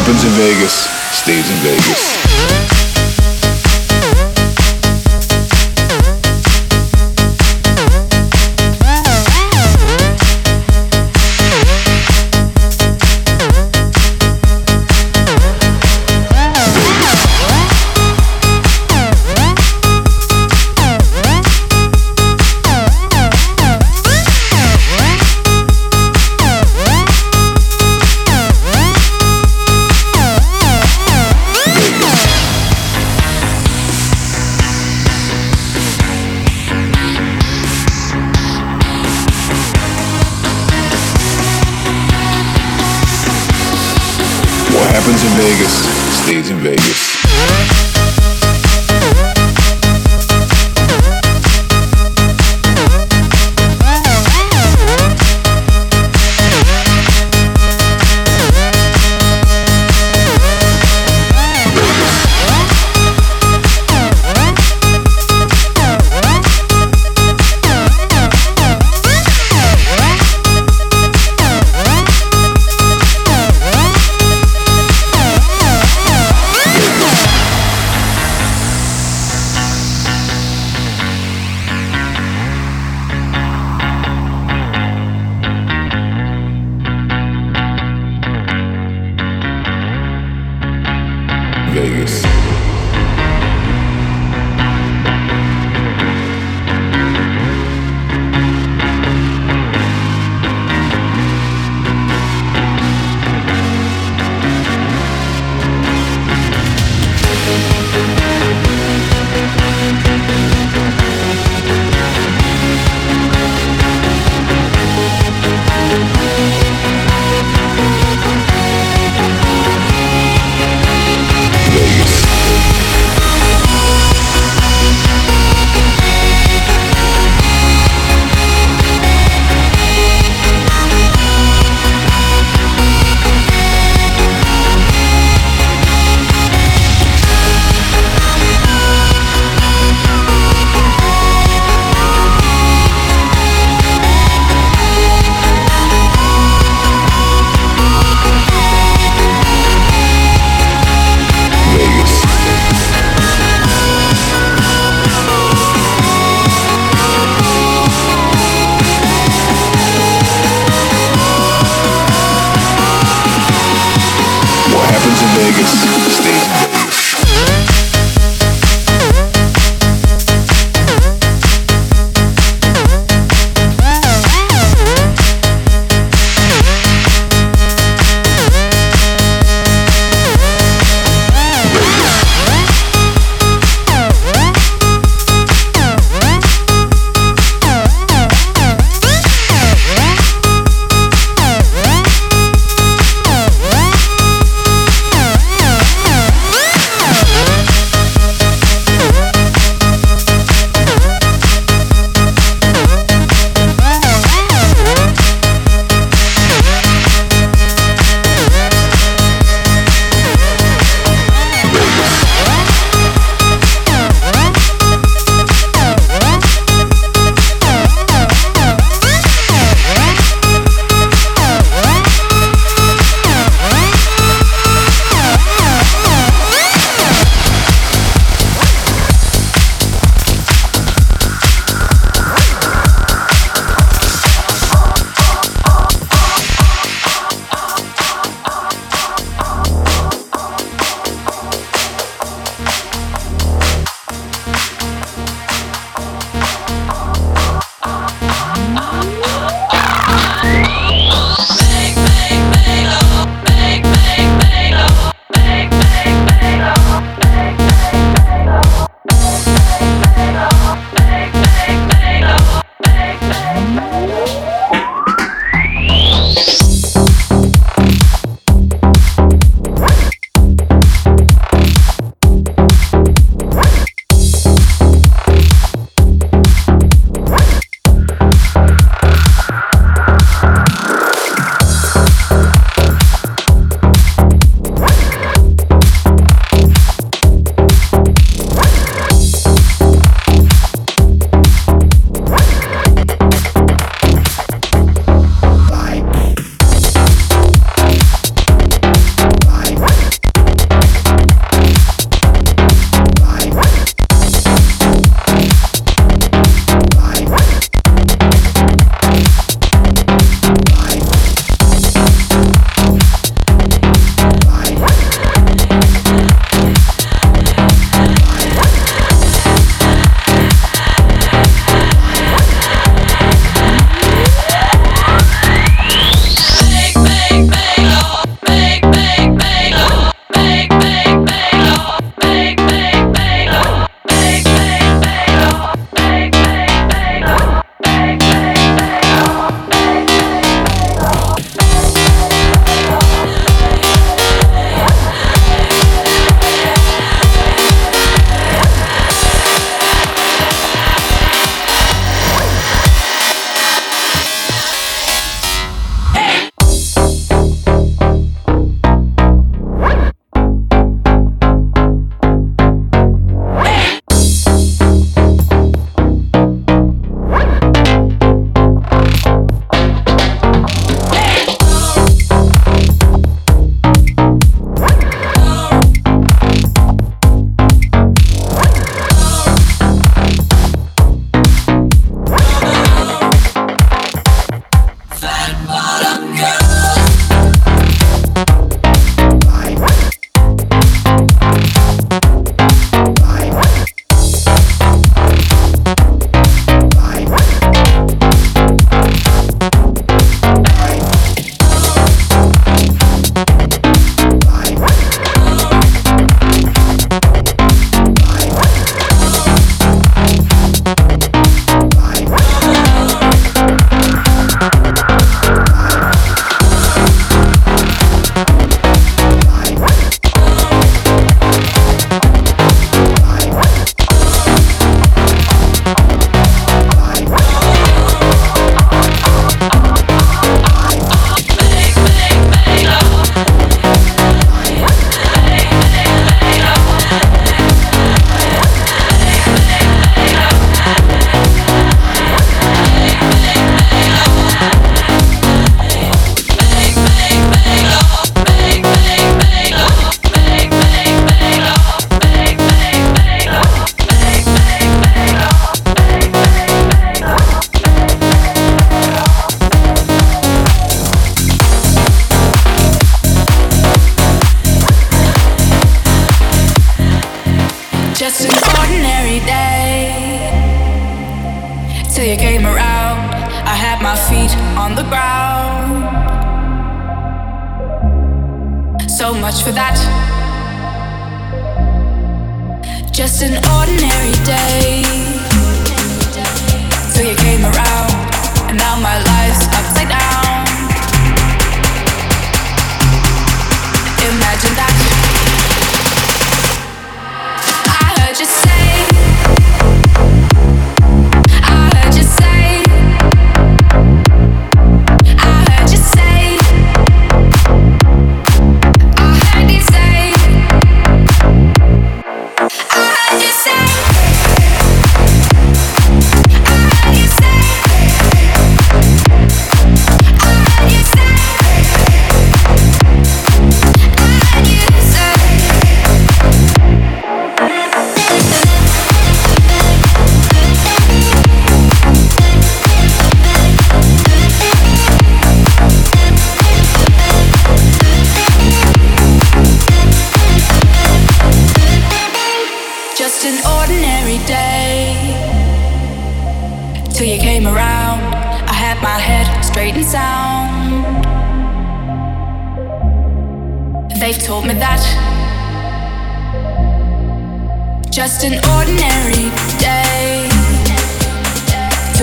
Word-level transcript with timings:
happens 0.00 0.24
in 0.24 0.30
Vegas 0.30 0.88
stays 1.12 1.50
in 1.50 1.56
Vegas. 1.56 2.29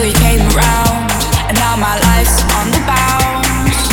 you 0.06 0.14
came 0.14 0.42
around, 0.56 1.12
and 1.48 1.58
now 1.58 1.76
my 1.76 1.98
life's 2.00 2.42
on 2.58 2.70
the 2.72 2.80
bounce. 2.86 3.88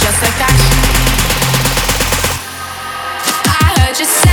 Just 0.00 0.22
like 0.22 0.36
that. 0.40 0.56
I 3.46 3.80
heard 3.80 3.98
you 3.98 4.06
say. 4.06 4.29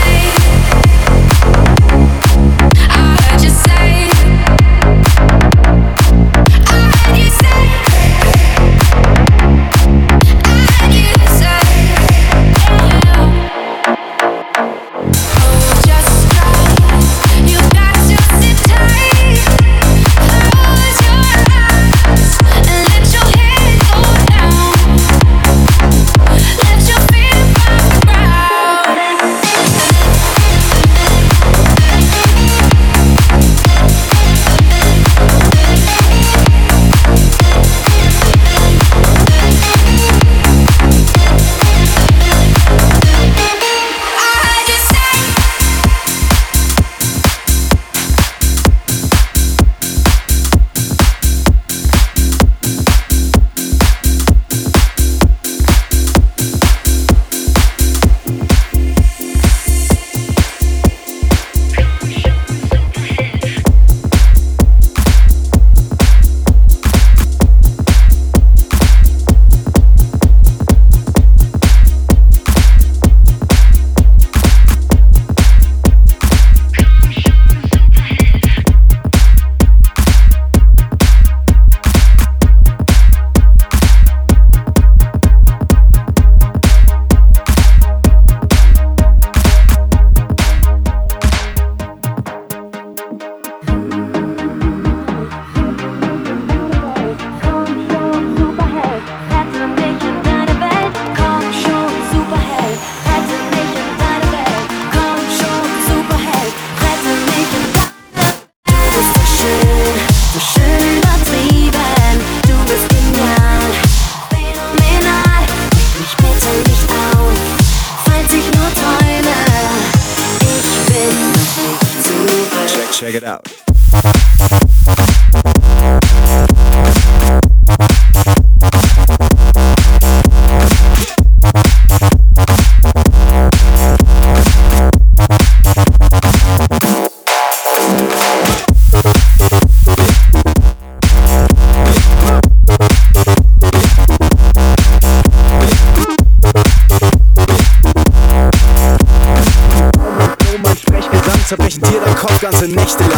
Nächte 152.67 153.05
lang. 153.05 153.16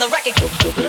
On 0.00 0.10
the 0.10 0.14
record. 0.14 0.87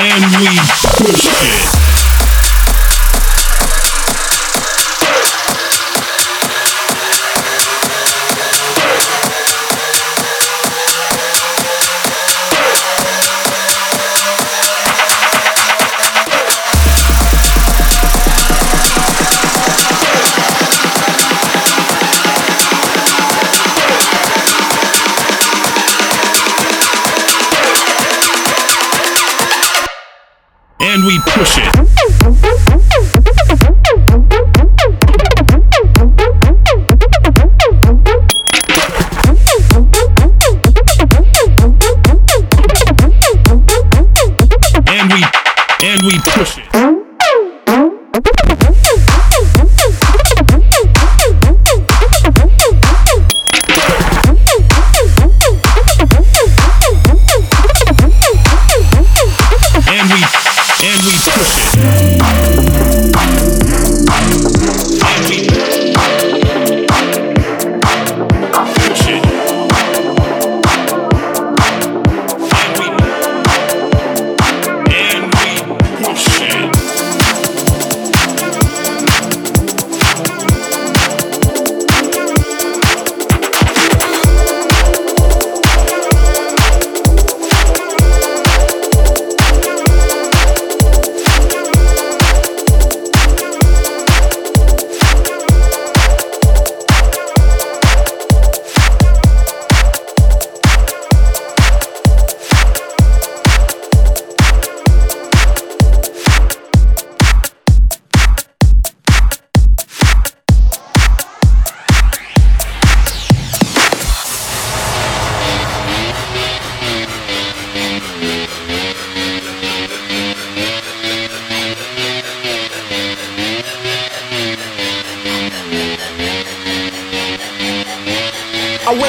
And 0.00 0.22
we 0.30 0.46
push 0.94 1.26
it. 1.26 1.77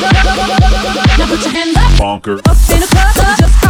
Now 0.00 1.26
put 1.28 1.44
your 1.44 1.52
hands 1.52 1.76
up. 1.76 1.98
Bonker. 1.98 2.38
Up 2.38 2.56
in 2.70 2.82
a 2.82 2.86
club, 2.86 3.36
just 3.38 3.69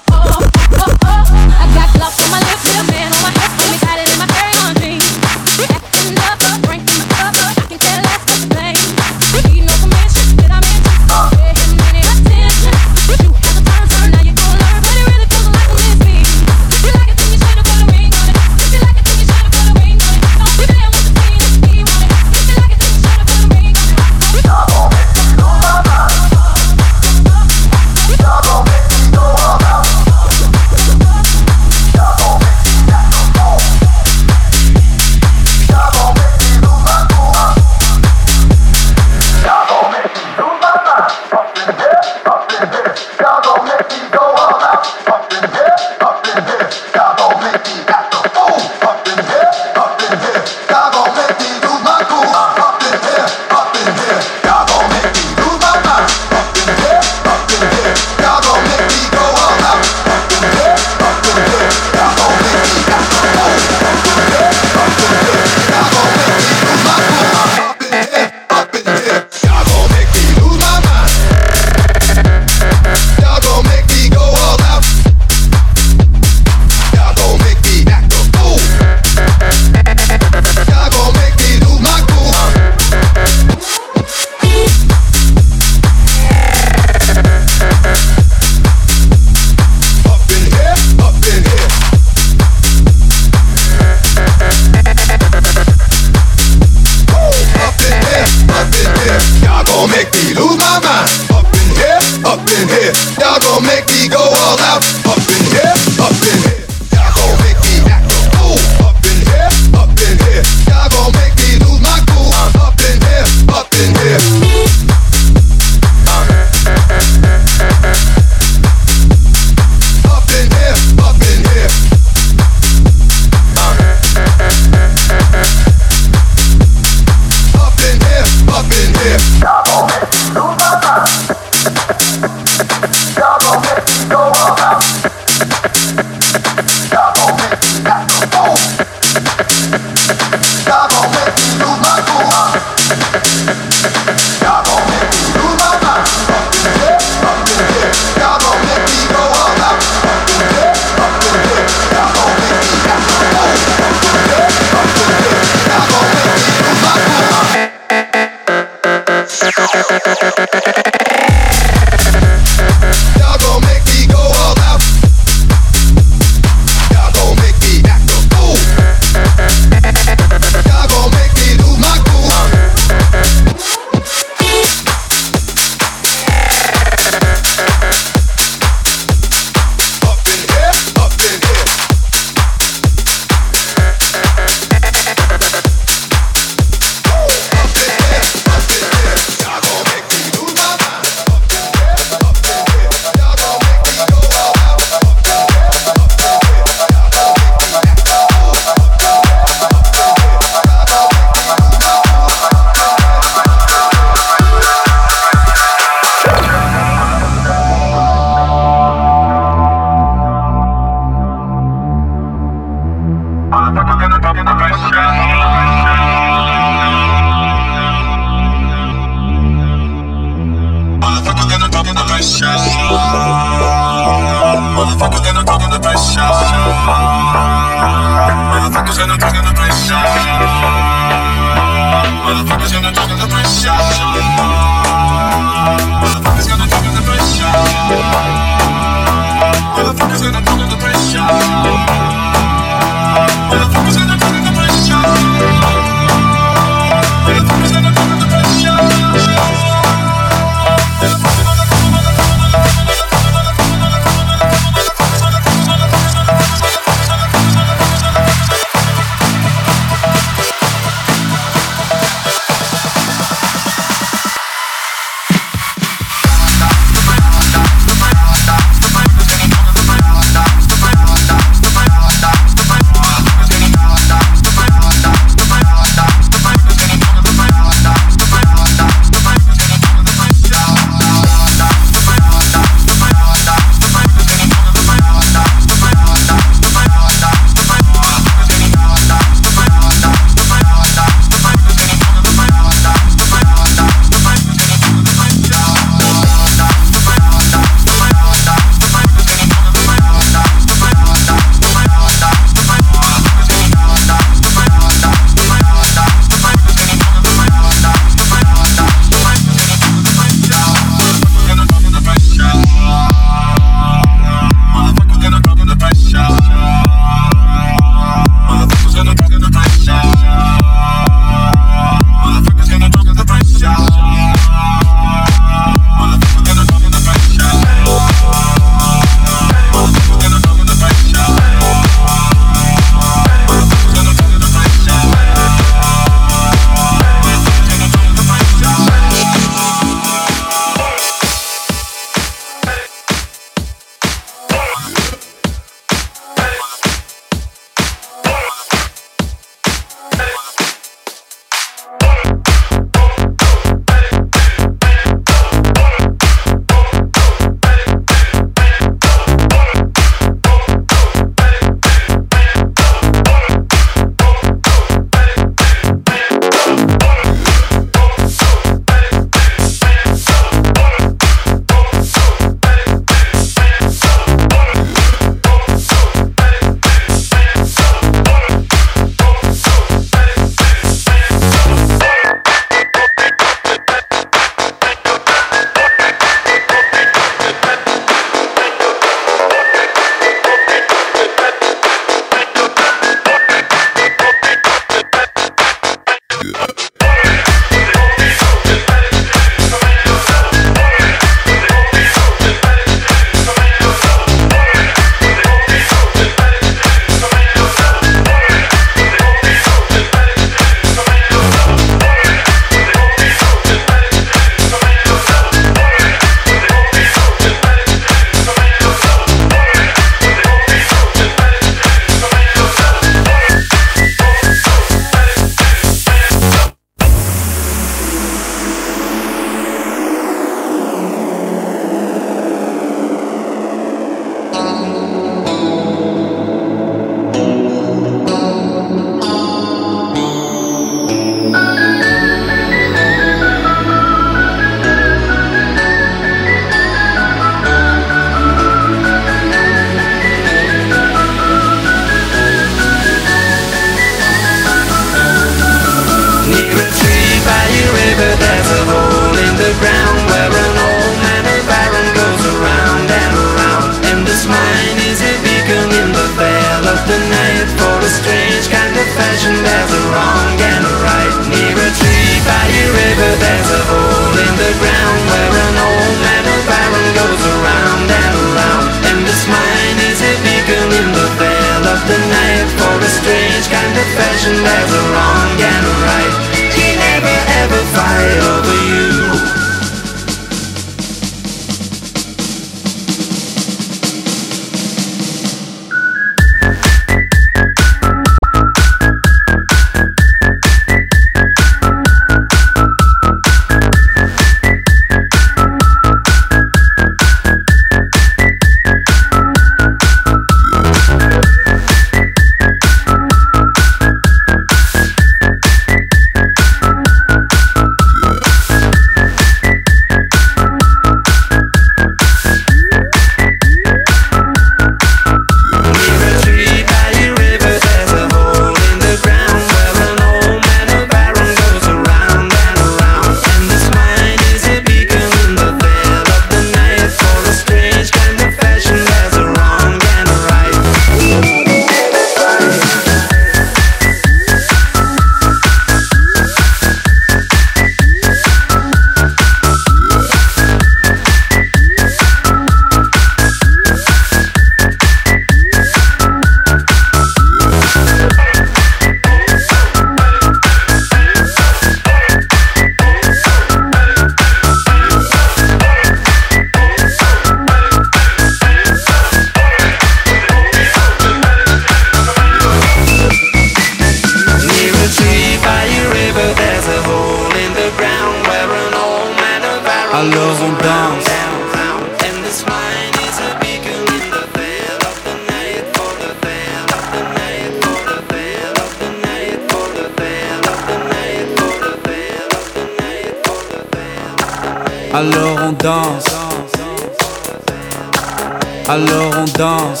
Alors 598.88 599.30
on 599.38 599.44
danse. 599.58 600.00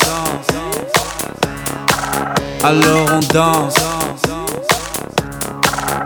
Alors 2.62 3.06
on 3.12 3.20
danse. 3.32 3.74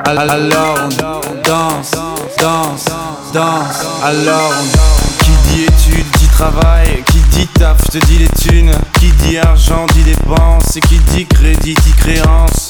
Al- 0.06 0.18
Alors 0.30 0.76
on 0.84 0.88
danse, 0.88 1.90
danse, 2.38 2.84
danse. 3.32 3.86
Alors 4.04 4.52
on 4.52 5.24
Qui 5.24 5.30
dit 5.48 5.62
études 5.64 6.10
dit 6.18 6.26
travail, 6.28 7.02
qui 7.06 7.18
dit 7.30 7.46
taf 7.58 7.78
te 7.90 7.98
dit 7.98 8.18
les 8.18 8.28
thunes, 8.28 8.72
qui 9.00 9.10
dit 9.12 9.38
argent 9.38 9.86
dit 9.94 10.02
dépenses, 10.02 10.76
et 10.76 10.80
qui 10.80 10.98
dit 10.98 11.26
crédit 11.26 11.74
dit 11.74 11.92
créance, 11.92 12.63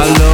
I 0.00 0.16
love. 0.18 0.27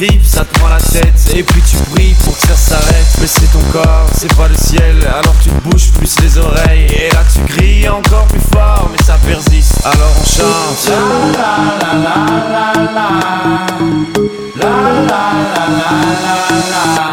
Tripes, 0.00 0.24
ça 0.24 0.44
te 0.44 0.58
prend 0.58 0.68
la 0.68 0.78
tête. 0.78 1.14
Et 1.34 1.42
puis 1.42 1.62
tu 1.62 1.76
pries 1.92 2.14
pour 2.24 2.36
que 2.36 2.46
ça 2.46 2.54
s'arrête. 2.56 3.06
Mais 3.20 3.26
c'est 3.26 3.52
ton 3.52 3.60
corps, 3.72 4.08
c'est 4.16 4.34
pas 4.34 4.48
le 4.48 4.54
ciel. 4.54 4.96
Alors 5.06 5.34
tu 5.42 5.50
te 5.50 5.68
bouges 5.68 5.90
plus 5.92 6.20
les 6.22 6.38
oreilles. 6.38 6.86
Et 6.86 7.10
là 7.12 7.20
tu 7.32 7.40
cries 7.52 7.88
encore 7.88 8.26
plus 8.26 8.40
fort 8.52 8.88
Mais 8.90 9.02
ça 9.04 9.18
persiste, 9.26 9.80
alors 9.84 10.12
on 10.18 10.24
chante. 10.24 10.90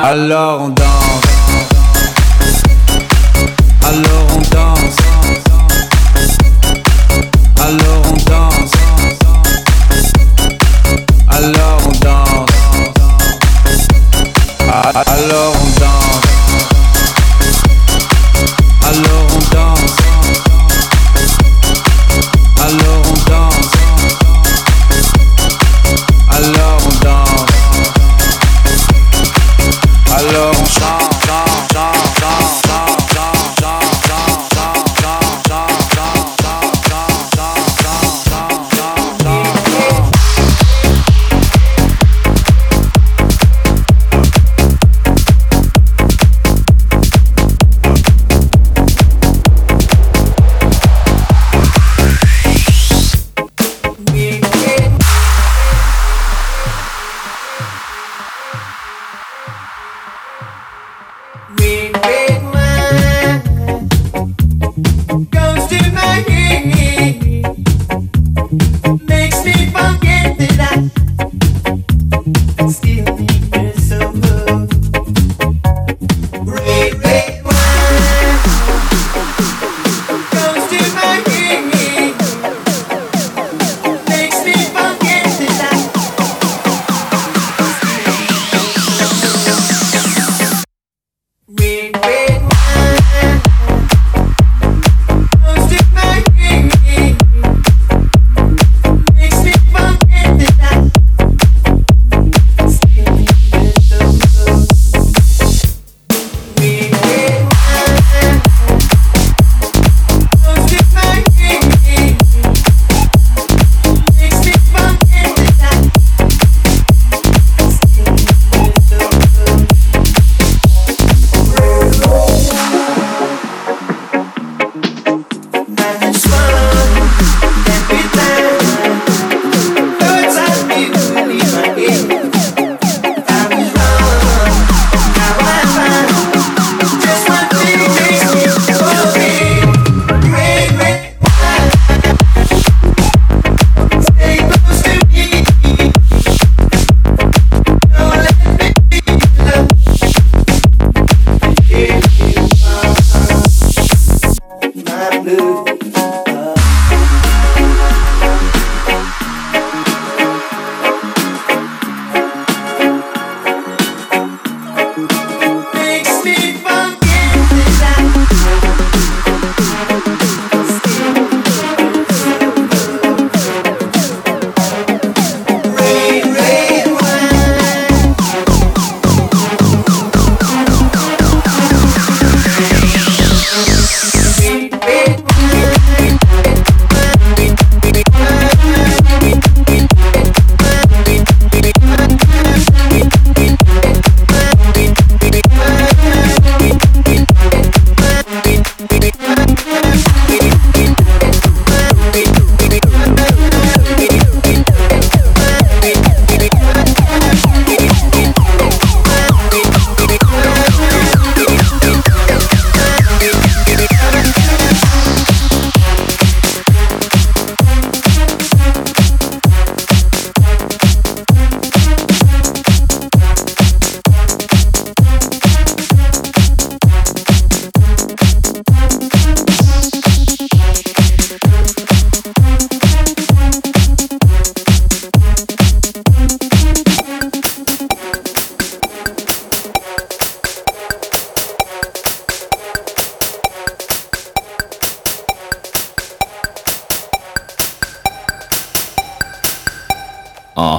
Alors 0.04 0.62
on 0.62 0.70
danse 0.70 1.17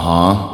huh? 0.09 0.48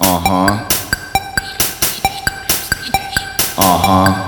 Aha. 0.00 0.68
Aha. 3.58 3.66
Aha. 3.66 4.25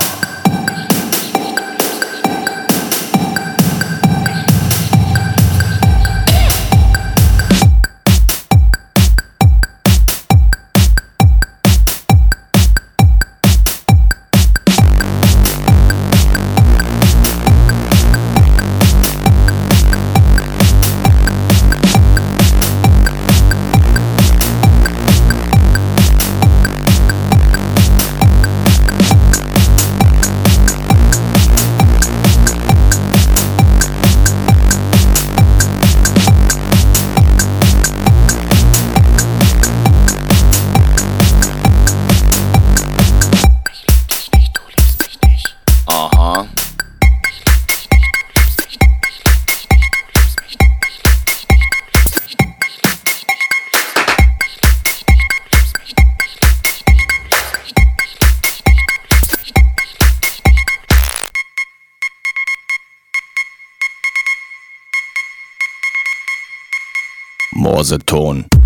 Morseton. 67.79 68.57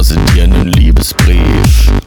präsentieren 0.00 0.54
einen 0.54 0.72
Liebesbrief. 0.72 1.99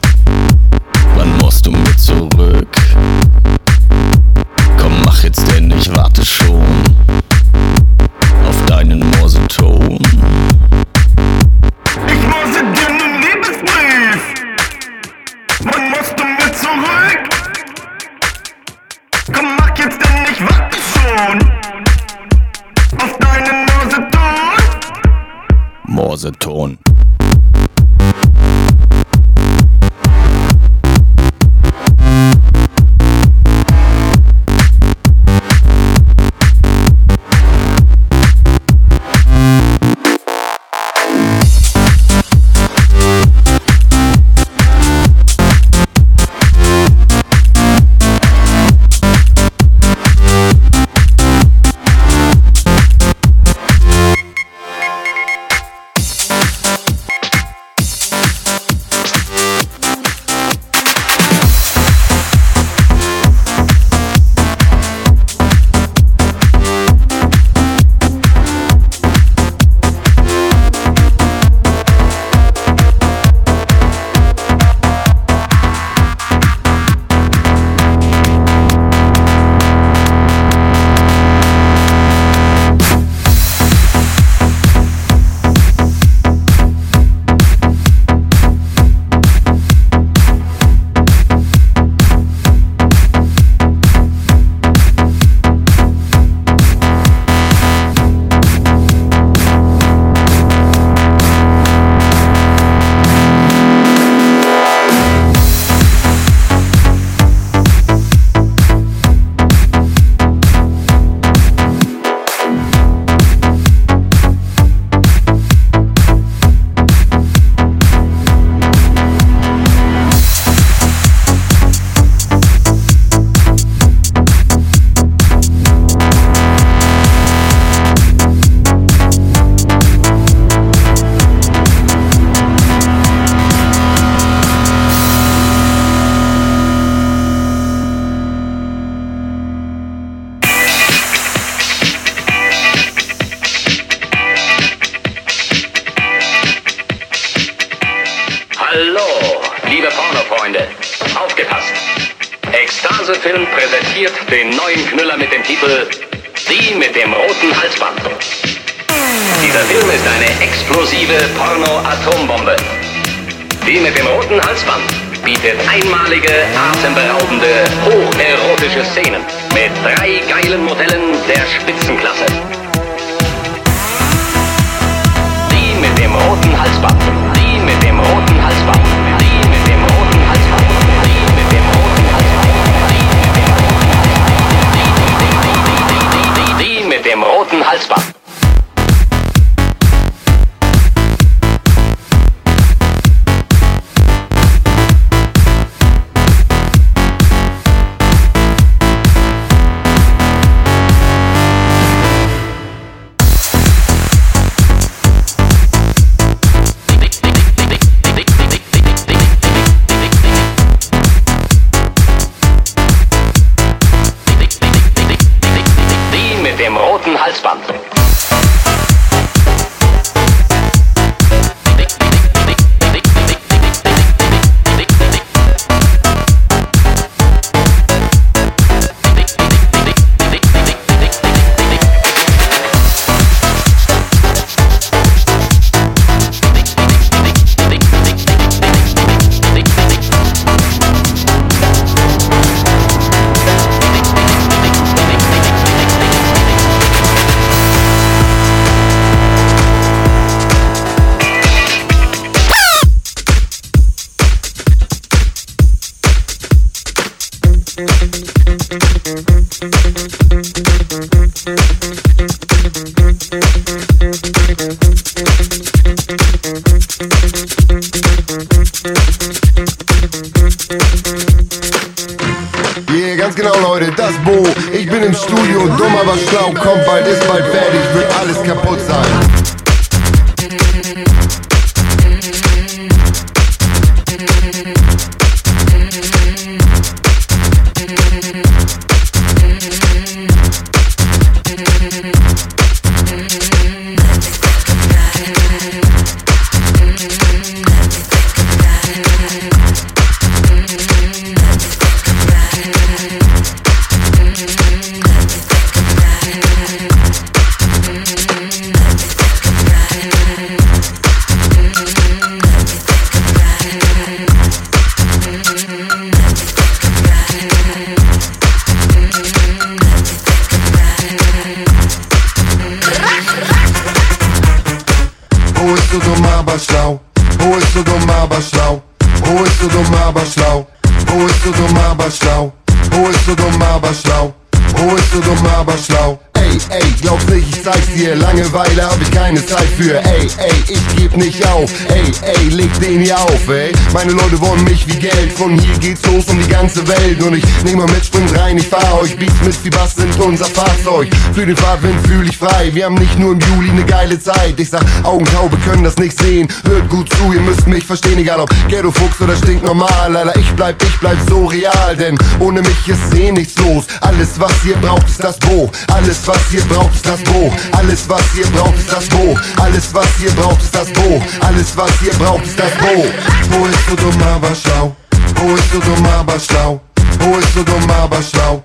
Für. 339.94 340.08
Ey, 340.10 340.28
ey, 340.38 340.52
ich 340.68 340.96
geb 340.96 341.16
nicht 341.16 341.46
auf. 341.48 341.70
Ey, 341.88 342.12
ey, 342.22 342.48
leg 342.48 342.70
den 342.80 343.00
hier 343.00 343.18
auf, 343.18 343.48
ey. 343.48 343.72
Meine 343.92 344.12
Leute 344.12 344.40
wollen 344.40 344.62
mich 344.64 344.86
wie 344.86 344.96
Geld. 344.98 345.32
Von 345.32 345.58
hier 345.58 345.78
geht's 345.78 346.04
los 346.06 346.24
um 346.28 346.40
die 346.40 346.48
ganze 346.48 346.86
Welt. 346.88 347.22
Und 347.22 347.36
ich 347.36 347.44
nehm 347.64 347.78
mal 347.78 347.86
mit, 347.86 348.04
spring 348.04 348.28
rein, 348.36 348.58
ich 348.58 348.66
fahr 348.66 349.00
euch. 349.00 349.16
Beats 349.16 349.34
mit 349.42 349.74
Bass 349.74 349.94
sind 349.96 350.18
unser 350.20 350.46
Fahrzeug. 350.46 351.08
Für 351.32 351.46
den 351.46 351.56
Fahrtwind 351.56 352.06
fühl 352.06 352.28
ich 352.28 352.36
frei. 352.36 352.70
Wir 352.72 352.86
haben 352.86 352.94
nicht 352.94 353.18
nur 353.18 353.32
im 353.32 353.40
Juli 353.40 353.72
ne 353.72 353.84
geile 353.84 354.18
Zeit. 354.20 354.58
Ich 354.58 354.70
sag, 354.70 354.84
Augentaube 355.02 355.56
können 355.58 355.84
das 355.84 355.96
nicht 355.96 356.18
sehen. 356.20 356.48
Hört 356.66 356.88
gut 356.88 357.08
zu, 357.14 357.32
ihr 357.32 357.40
müsst 357.40 357.66
mich 357.66 357.84
verstehen. 357.84 358.18
Egal 358.18 358.40
ob 358.40 358.50
Ghetto 358.68 358.90
Fuchs 358.90 359.20
oder 359.20 359.36
stinknormal. 359.36 360.16
Alter, 360.16 360.38
ich 360.38 360.50
bleib, 360.52 360.82
ich 360.82 360.98
bleib 361.00 361.18
so 361.28 361.46
real. 361.46 361.96
Denn 361.96 362.16
ohne 362.40 362.60
mich 362.60 362.88
ist 362.88 363.14
eh 363.14 363.30
nichts 363.32 363.58
los. 363.58 363.84
Alles, 364.00 364.38
was 364.38 364.52
ihr 364.64 364.76
braucht, 364.76 365.08
ist 365.08 365.22
das 365.22 365.38
Bo. 365.38 365.70
Alles, 365.92 366.26
was 366.26 366.52
ihr 366.52 366.62
braucht, 366.62 366.94
ist 366.94 367.06
das 367.06 367.20
Bo. 367.22 367.52
Alles, 367.72 368.08
was 368.08 368.22
ihr 368.36 368.46
braucht, 368.46 368.78
ist 368.78 368.92
das 368.92 369.06
Bo. 369.06 369.36
Alles, 369.56 369.83
was 369.92 370.06
ihr 370.22 370.30
braucht, 370.32 370.62
ist 370.62 370.74
das 370.74 370.92
Bo. 370.92 371.22
Alles, 371.40 371.76
was 371.76 371.90
ihr 372.02 372.12
braucht, 372.14 372.44
ist 372.44 372.58
das 372.58 372.72
Bo. 372.78 373.04
Bo 373.50 373.66
ist 373.66 373.88
so 373.88 373.96
dumm, 373.96 374.22
aber 374.22 374.54
schlau. 374.54 374.94
Bo 375.34 375.54
ist 375.54 375.72
so 375.72 375.80
dumm, 375.80 376.06
aber 376.06 376.38
schlau. 376.38 376.80
Bo 377.18 377.38
ist 377.38 377.54
so 377.54 377.62
dumm, 377.62 377.90
aber 377.90 378.22
schlau. 378.22 378.62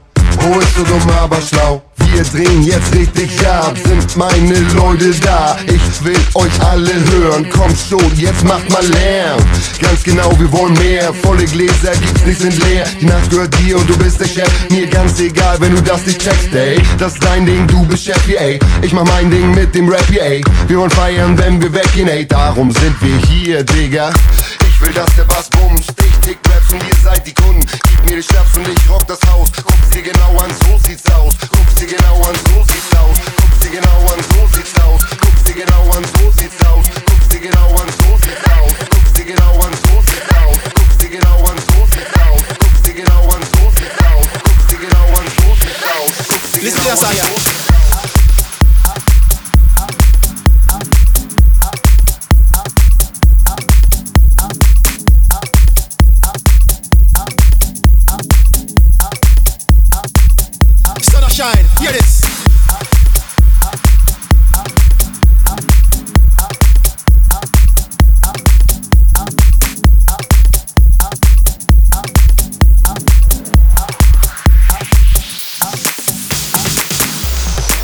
Ist 0.59 0.75
so 0.75 0.83
dumm, 0.83 1.01
aber 1.21 1.37
schlau. 1.41 1.81
Wir 2.13 2.23
drehen 2.23 2.63
jetzt 2.63 2.93
richtig 2.95 3.29
ab, 3.47 3.77
sind 3.85 4.17
meine 4.17 4.59
Leute 4.75 5.11
da. 5.21 5.57
Ich 5.67 6.03
will 6.03 6.19
euch 6.33 6.61
alle 6.61 6.91
hören, 7.11 7.49
kommt 7.49 7.77
schon, 7.77 8.11
jetzt 8.17 8.43
macht 8.43 8.69
mal 8.71 8.85
Lärm. 8.85 9.39
Ganz 9.79 10.03
genau, 10.03 10.31
wir 10.39 10.51
wollen 10.51 10.73
mehr. 10.73 11.13
Volle 11.13 11.45
Gläser 11.45 11.91
gibt's 11.91 12.25
nicht, 12.25 12.39
sind 12.39 12.63
leer. 12.65 12.85
Die 12.99 13.05
Nacht 13.05 13.29
gehört 13.29 13.57
dir 13.59 13.77
und 13.77 13.89
du 13.89 13.97
bist 13.97 14.19
der 14.19 14.27
Chef. 14.27 14.49
Mir 14.69 14.87
ganz 14.87 15.19
egal, 15.19 15.61
wenn 15.61 15.75
du 15.75 15.81
das 15.81 16.05
nicht 16.05 16.21
checkst, 16.21 16.53
ey. 16.53 16.81
Das 16.97 17.13
ist 17.13 17.23
dein 17.23 17.45
Ding, 17.45 17.67
du 17.67 17.85
bist 17.85 18.05
Chef 18.05 18.27
ey. 18.27 18.59
Ich 18.81 18.91
mach 18.91 19.05
mein 19.05 19.29
Ding 19.29 19.53
mit 19.53 19.73
dem 19.75 19.87
Rap 19.87 20.09
ey. 20.09 20.43
Wir 20.67 20.77
wollen 20.77 20.91
feiern, 20.91 21.37
wenn 21.37 21.61
wir 21.61 21.71
weggehen, 21.73 22.07
ey. 22.07 22.27
Darum 22.27 22.71
sind 22.71 22.95
wir 23.01 23.17
hier, 23.27 23.63
Digga. 23.63 24.11
Ich 24.61 24.81
will, 24.81 24.93
dass 24.93 25.13
der 25.15 25.23
Bass 25.23 25.49
bumst. 25.49 25.93
Ich 25.99 26.27
tick 26.27 26.37
Raps 26.47 26.73
und 26.73 26.81
ihr 26.83 26.95
seid 27.03 27.25
die 27.27 27.33
Kunden. 27.33 27.65
Gib 28.09 28.17
mir 28.17 28.23
den 28.23 28.31
Schnaps 28.31 28.57
und 28.57 28.67
ich 28.67 28.89
rock 28.89 29.05
das 29.05 29.19
Haus. 29.29 29.51
Guck's 29.55 29.89
dir 29.91 30.01
genau 30.01 30.35
an, 30.39 30.49
so 30.65 30.79
sieht's 30.87 31.03
aus. 31.11 31.31
Guck's 31.51 31.75
dir 31.75 31.85
genau 31.85 32.15
an, 32.23 32.35
so 32.47 32.63
sieht's 32.63 32.97
aus. 32.97 33.15
Guck's 33.37 33.59
dir 33.59 33.69
genau 33.69 33.99
an, 34.11 34.19
so 34.33 34.47
sieht's 34.57 34.81
aus. 34.81 35.01
Guck's 35.21 35.43
dir 35.43 35.53
genau 35.53 35.91
an, 35.91 36.03
so 36.17 36.31
sieht's 36.31 36.55
aus. 36.55 36.58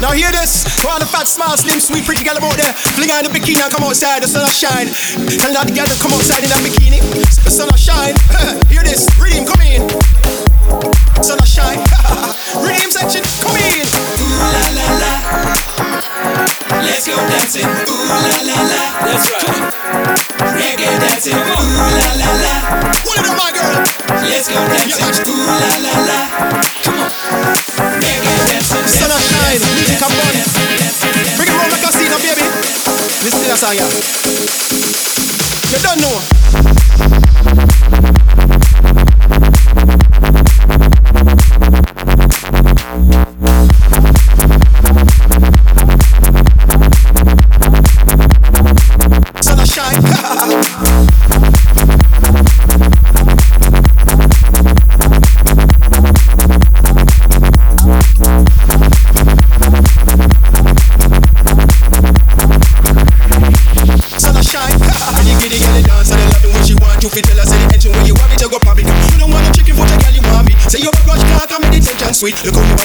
Now 0.06 0.12
hear 0.12 0.30
this. 0.30 0.86
All 0.86 1.00
the 1.00 1.06
fat, 1.08 1.26
small, 1.26 1.58
slim, 1.58 1.80
sweet, 1.80 2.06
pretty 2.06 2.24
girl 2.24 2.38
about 2.38 2.58
there. 2.58 2.74
Fling 2.94 3.10
on 3.10 3.24
the 3.24 3.30
bikini 3.32 3.58
and 3.58 3.74
come 3.74 3.84
outside, 3.84 4.22
the 4.22 4.28
sun 4.28 4.44
will 4.46 4.54
shine. 4.54 4.86
Tell 5.42 5.58
all 5.58 5.66
the 5.66 5.98
come 5.98 6.14
outside 6.14 6.44
in 6.44 6.50
that 6.54 6.62
bikini. 6.62 7.02
The 7.42 7.50
sun 7.50 7.66
will 7.66 7.82
shine. 7.82 8.14
hear 8.70 8.84
this. 8.84 9.10
Redeem, 9.18 9.48
come 9.48 9.66
in. 9.66 9.82
Sun 11.24 11.40
will 11.42 11.50
shine. 11.50 11.82
Redeem 12.62 12.92
section, 12.92 13.24
come 13.42 13.58
in. 13.58 13.85
Let's 16.86 17.08
go 17.08 17.18
dancing. 17.18 17.66
Ooh 17.66 18.06
la 18.06 18.18
la 18.46 18.58
la. 18.62 18.82
That's 19.06 19.26
right. 19.34 19.74
Reggae 20.54 20.94
dancing. 21.02 21.34
Ooh 21.34 21.42
la 21.42 22.10
la 22.22 22.30
la. 22.46 22.54
Of 23.10 23.26
them, 23.26 23.36
my 23.36 23.50
girl. 23.52 23.82
Let's 24.30 24.48
go 24.48 24.62
dancing. 24.70 25.10
Ooh 25.26 25.50
la 25.50 25.82
la 25.82 25.94
la. 26.06 26.20
Come 26.86 27.02
on. 27.02 27.10
Reggae 28.02 28.38
dancing. 28.48 28.86
Sun 28.86 29.10
will 29.10 29.18
shine. 29.18 29.60
Music 29.74 29.98
and 29.98 30.14
fun. 30.14 30.36
Bring 31.36 31.50
it 31.50 31.58
round 31.58 31.72
like 31.74 31.82
a 31.82 31.90
casino, 31.90 32.18
baby. 32.22 32.46
Listen 33.26 33.42
to 33.42 33.50
that 33.50 33.58
song, 33.58 33.74
yeah. 33.74 33.90
You 35.72 35.80
don't 35.82 36.00
know. 36.02 36.16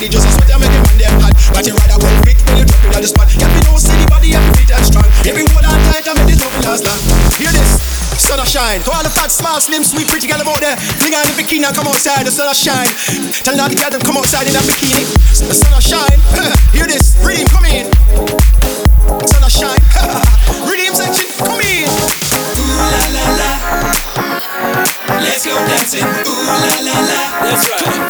Body 0.01 0.17
just 0.17 0.25
a 0.25 0.33
sweat, 0.33 0.49
I 0.49 0.57
make 0.57 0.73
them 0.97 1.21
hot. 1.21 1.37
But 1.53 1.69
you 1.69 1.77
rather 1.77 2.01
well 2.01 2.17
fit 2.25 2.41
when 2.49 2.57
you 2.57 2.65
drop 2.65 2.85
it 2.89 2.97
on 2.97 3.03
the 3.05 3.11
spot. 3.13 3.29
Get 3.37 3.53
me 3.53 3.61
body, 4.09 4.33
I 4.33 4.41
fit 4.57 4.73
and 4.73 4.85
strong. 4.89 5.05
Every 5.29 5.45
on 5.45 5.61
tight, 5.93 6.09
I 6.09 6.17
make 6.17 6.33
this 6.33 6.41
nothing 6.41 6.65
last 6.65 6.89
long. 6.89 6.97
Hear 7.37 7.53
this. 7.53 7.85
Sun 8.17 8.41
will 8.41 8.49
shine. 8.49 8.81
To 8.89 8.91
all 8.97 9.05
the 9.05 9.13
fat, 9.13 9.29
small, 9.29 9.61
slim, 9.61 9.85
sweet, 9.85 10.09
pretty 10.09 10.25
girl 10.25 10.41
about 10.41 10.61
there. 10.65 10.77
Fling 10.97 11.13
on 11.13 11.29
the 11.29 11.37
bikini 11.37 11.69
and 11.69 11.77
come 11.77 11.85
outside. 11.85 12.25
The 12.25 12.33
sun 12.33 12.49
will 12.49 12.57
shine. 12.57 12.89
Tell 13.45 13.53
all 13.61 13.69
the 13.69 13.77
girls 13.77 13.93
them 13.93 14.01
come 14.01 14.17
outside 14.17 14.49
in 14.49 14.57
that 14.57 14.65
bikini. 14.65 15.05
The 15.37 15.53
sun 15.53 15.69
will 15.69 15.85
shine. 15.85 16.21
Hear 16.73 16.89
this. 16.89 17.21
Redeem, 17.21 17.49
come 17.53 17.69
in. 17.69 17.85
Sun 19.29 19.41
will 19.45 19.53
shine. 19.53 19.85
Redeem 20.69 20.97
section, 20.97 21.29
come 21.45 21.61
in. 21.61 21.85
Ooh 22.57 22.73
la 22.89 23.05
la 23.05 23.25
la. 23.37 23.51
Let's 25.21 25.45
go 25.45 25.61
dancing. 25.69 26.09
Ooh 26.25 26.41
la 26.49 26.57
la 26.89 26.97
la. 27.05 27.21
That's 27.45 27.69
right. 27.69 28.10